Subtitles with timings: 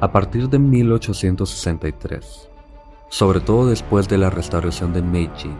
[0.00, 2.48] A partir de 1863,
[3.08, 5.50] sobre todo después de la restauración de Meiji,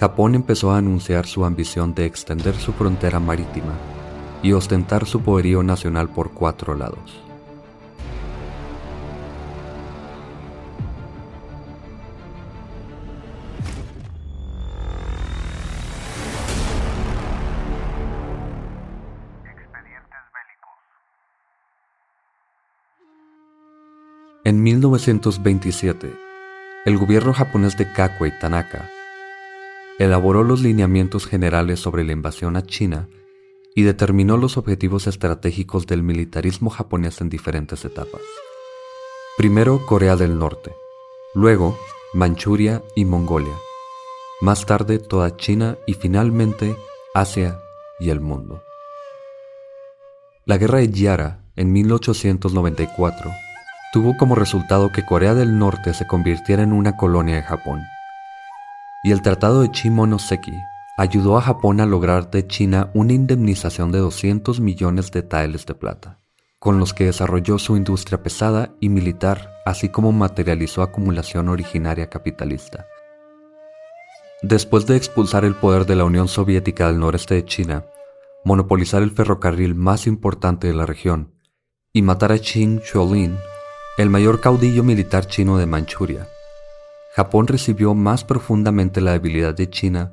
[0.00, 3.74] Japón empezó a anunciar su ambición de extender su frontera marítima
[4.42, 7.24] y ostentar su poderío nacional por cuatro lados.
[24.64, 26.10] 1927,
[26.86, 28.90] el gobierno japonés de Kakuei Tanaka
[29.98, 33.10] elaboró los lineamientos generales sobre la invasión a China
[33.74, 38.22] y determinó los objetivos estratégicos del militarismo japonés en diferentes etapas.
[39.36, 40.72] Primero Corea del Norte,
[41.34, 41.78] luego
[42.14, 43.54] Manchuria y Mongolia,
[44.40, 46.74] más tarde toda China y finalmente
[47.12, 47.60] Asia
[48.00, 48.62] y el mundo.
[50.46, 53.43] La guerra de Yara en 1894
[53.94, 57.84] tuvo como resultado que Corea del Norte se convirtiera en una colonia de Japón.
[59.04, 60.58] Y el Tratado de Shimonoseki
[60.96, 65.76] ayudó a Japón a lograr de China una indemnización de 200 millones de taeles de
[65.76, 66.18] plata,
[66.58, 72.86] con los que desarrolló su industria pesada y militar, así como materializó acumulación originaria capitalista.
[74.42, 77.84] Después de expulsar el poder de la Unión Soviética del noreste de China,
[78.44, 81.32] monopolizar el ferrocarril más importante de la región
[81.92, 83.38] y matar a Qin Chuolin,
[83.96, 86.26] el mayor caudillo militar chino de Manchuria.
[87.14, 90.12] Japón recibió más profundamente la debilidad de China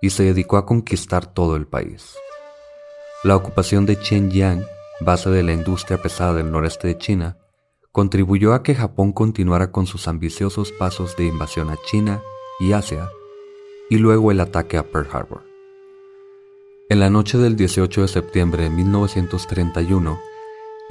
[0.00, 2.16] y se dedicó a conquistar todo el país.
[3.22, 4.66] La ocupación de Qianyang,
[5.00, 7.36] base de la industria pesada del noreste de China,
[7.92, 12.22] contribuyó a que Japón continuara con sus ambiciosos pasos de invasión a China
[12.58, 13.08] y Asia,
[13.88, 15.44] y luego el ataque a Pearl Harbor.
[16.88, 20.18] En la noche del 18 de septiembre de 1931,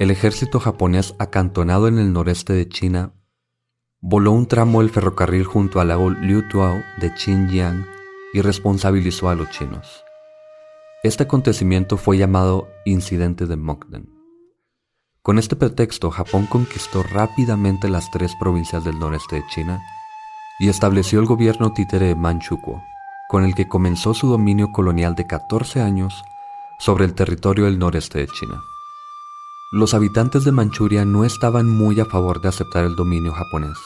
[0.00, 3.12] el ejército japonés acantonado en el noreste de China
[4.00, 7.86] voló un tramo del ferrocarril junto al lago Liutuao de Xinjiang
[8.32, 10.02] y responsabilizó a los chinos.
[11.02, 14.08] Este acontecimiento fue llamado Incidente de Mokden.
[15.20, 19.82] Con este pretexto, Japón conquistó rápidamente las tres provincias del noreste de China
[20.60, 22.82] y estableció el gobierno títere de Manchukuo,
[23.28, 26.24] con el que comenzó su dominio colonial de 14 años
[26.78, 28.62] sobre el territorio del noreste de China.
[29.72, 33.78] Los habitantes de Manchuria no estaban muy a favor de aceptar el dominio japonés.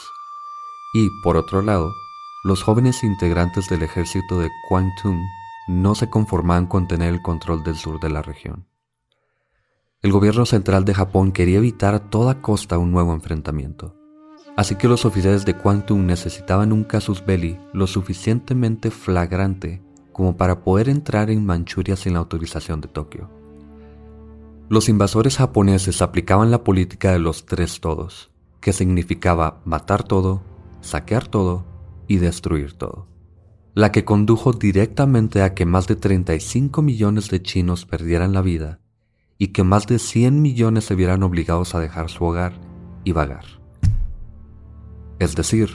[0.95, 1.93] Y, por otro lado,
[2.43, 5.19] los jóvenes integrantes del ejército de Kwantung
[5.67, 8.65] no se conformaban con tener el control del sur de la región.
[10.01, 13.95] El gobierno central de Japón quería evitar a toda costa un nuevo enfrentamiento,
[14.57, 20.63] así que los oficiales de Kwantung necesitaban un casus belli lo suficientemente flagrante como para
[20.63, 23.44] poder entrar en Manchuria sin la autorización de Tokio.
[24.67, 28.31] Los invasores japoneses aplicaban la política de los tres todos,
[28.61, 30.41] que significaba matar todo,
[30.81, 31.63] saquear todo
[32.07, 33.05] y destruir todo,
[33.75, 38.79] la que condujo directamente a que más de 35 millones de chinos perdieran la vida
[39.37, 42.59] y que más de 100 millones se vieran obligados a dejar su hogar
[43.03, 43.45] y vagar.
[45.19, 45.69] Es decir,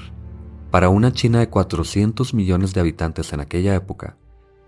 [0.72, 4.16] para una China de 400 millones de habitantes en aquella época,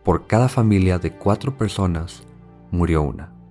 [0.05, 2.23] por cada familia de cuatro personas
[2.71, 3.42] murió una.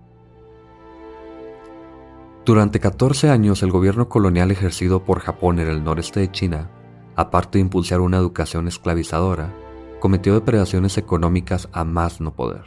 [2.43, 6.71] Durante 14 años el gobierno colonial ejercido por Japón en el noreste de China,
[7.15, 9.53] aparte de impulsar una educación esclavizadora,
[9.99, 12.63] cometió depredaciones económicas a más no poder.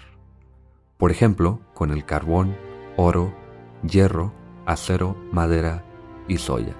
[0.96, 2.56] Por ejemplo, con el carbón,
[2.96, 3.34] oro,
[3.82, 4.32] hierro,
[4.64, 5.84] acero, madera
[6.28, 6.76] y soya,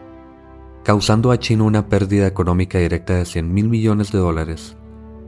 [0.85, 4.77] causando a China una pérdida económica directa de 100 mil millones de dólares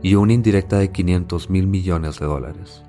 [0.03, 2.85] y una indirecta de 500 mil millones de dólares.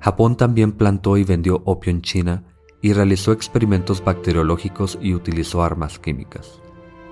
[0.00, 2.42] Japón también plantó y vendió opio en China
[2.84, 6.60] y realizó experimentos bacteriológicos y utilizó armas químicas.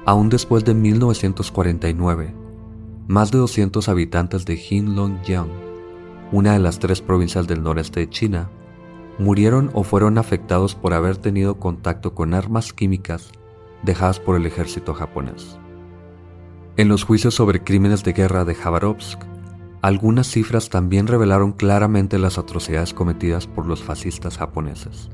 [0.05, 2.35] Aún después de 1949,
[3.09, 5.49] más de 200 habitantes de Heilongjiang,
[6.31, 8.51] una de las tres provincias del noreste de China,
[9.19, 13.33] murieron o fueron afectados por haber tenido contacto con armas químicas
[13.83, 15.59] dejadas por el ejército japonés.
[16.77, 19.21] En los juicios sobre crímenes de guerra de Khabarovsk,
[19.81, 25.09] algunas cifras también revelaron claramente las atrocidades cometidas por los fascistas japoneses.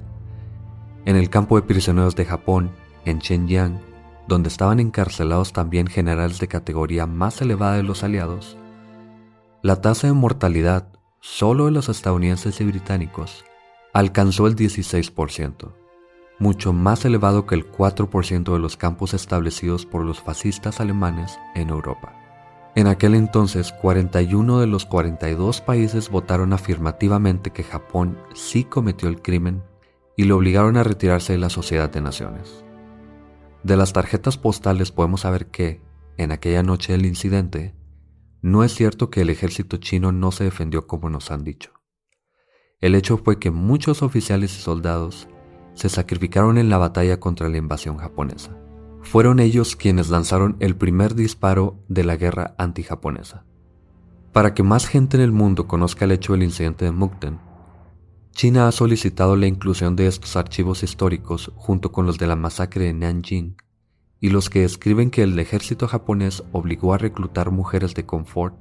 [1.08, 2.70] En el campo de prisioneros de Japón,
[3.06, 3.80] en Shenyang,
[4.26, 8.58] donde estaban encarcelados también generales de categoría más elevada de los aliados,
[9.62, 10.86] la tasa de mortalidad
[11.20, 13.46] solo de los estadounidenses y británicos
[13.94, 15.72] alcanzó el 16%,
[16.38, 21.70] mucho más elevado que el 4% de los campos establecidos por los fascistas alemanes en
[21.70, 22.12] Europa.
[22.74, 29.22] En aquel entonces, 41 de los 42 países votaron afirmativamente que Japón sí cometió el
[29.22, 29.62] crimen
[30.18, 32.64] y lo obligaron a retirarse de la Sociedad de Naciones.
[33.62, 35.80] De las tarjetas postales podemos saber que,
[36.16, 37.76] en aquella noche del incidente,
[38.42, 41.70] no es cierto que el ejército chino no se defendió como nos han dicho.
[42.80, 45.28] El hecho fue que muchos oficiales y soldados
[45.74, 48.56] se sacrificaron en la batalla contra la invasión japonesa.
[49.02, 53.44] Fueron ellos quienes lanzaron el primer disparo de la guerra antijaponesa.
[54.32, 57.38] Para que más gente en el mundo conozca el hecho del incidente de Mukden,
[58.38, 62.84] China ha solicitado la inclusión de estos archivos históricos junto con los de la masacre
[62.84, 63.56] de Nanjing
[64.20, 68.54] y los que describen que el ejército japonés obligó a reclutar mujeres de confort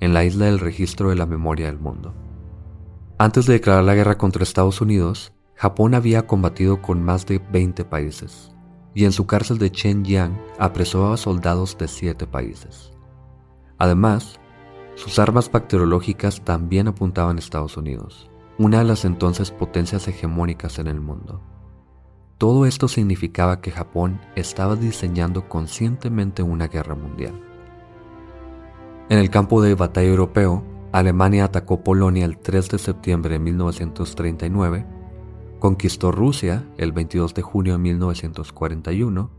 [0.00, 2.12] en la isla del registro de la memoria del mundo.
[3.16, 7.86] Antes de declarar la guerra contra Estados Unidos, Japón había combatido con más de 20
[7.86, 8.52] países
[8.92, 12.92] y en su cárcel de Shenyang apresó a soldados de 7 países.
[13.78, 14.38] Además,
[14.96, 18.28] sus armas bacteriológicas también apuntaban a Estados Unidos,
[18.58, 21.40] una de las entonces potencias hegemónicas en el mundo.
[22.38, 27.40] Todo esto significaba que Japón estaba diseñando conscientemente una guerra mundial.
[29.08, 34.86] En el campo de batalla europeo, Alemania atacó Polonia el 3 de septiembre de 1939,
[35.60, 39.30] conquistó Rusia el 22 de junio de 1941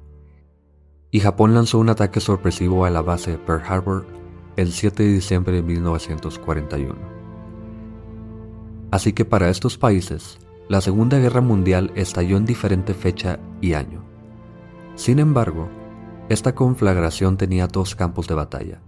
[1.12, 4.06] y Japón lanzó un ataque sorpresivo a la base de Pearl Harbor
[4.56, 7.19] el 7 de diciembre de 1941.
[8.92, 14.04] Así que para estos países, la Segunda Guerra Mundial estalló en diferente fecha y año.
[14.96, 15.70] Sin embargo,
[16.30, 18.82] esta conflagración tenía dos campos de batalla,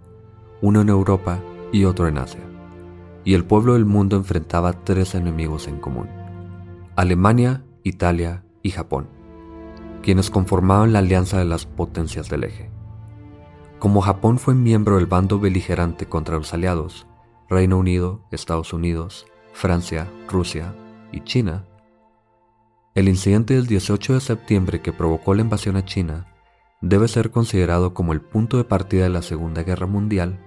[0.62, 1.39] uno en Europa
[1.71, 2.42] y otro en Asia,
[3.24, 6.07] y el pueblo del mundo enfrentaba tres enemigos en común,
[6.95, 9.07] Alemania, Italia y Japón,
[10.04, 12.69] quienes conformaban la alianza de las potencias del eje.
[13.80, 17.07] Como Japón fue miembro del bando beligerante contra los aliados,
[17.50, 20.74] Reino Unido, Estados Unidos, Francia, Rusia
[21.12, 21.65] y China,
[22.94, 26.27] el incidente del 18 de septiembre que provocó la invasión a China
[26.81, 30.39] debe ser considerado como el punto de partida de la Segunda Guerra Mundial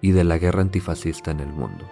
[0.00, 1.84] y de la guerra antifascista en el mundo.